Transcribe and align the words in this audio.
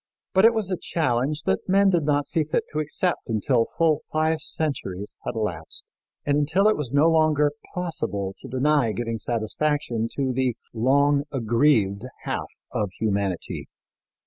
But 0.33 0.45
it 0.45 0.55
was 0.55 0.71
a 0.71 0.77
challenge 0.81 1.43
that 1.43 1.69
men 1.69 1.91
did 1.91 2.01
not 2.05 2.25
see 2.25 2.43
fit 2.43 2.63
to 2.71 2.79
accept 2.79 3.29
until 3.29 3.67
full 3.77 4.01
five 4.11 4.41
centuries 4.41 5.15
had 5.27 5.35
elapsed, 5.35 5.85
and 6.25 6.39
until 6.39 6.67
it 6.67 6.75
was 6.75 6.91
no 6.91 7.07
longer 7.07 7.51
possible 7.75 8.33
to 8.39 8.47
deny 8.47 8.93
giving 8.93 9.19
satisfaction 9.19 10.07
to 10.13 10.33
the 10.33 10.57
long 10.73 11.25
aggrieved 11.31 12.05
half 12.23 12.47
of 12.71 12.89
humanity. 12.99 13.67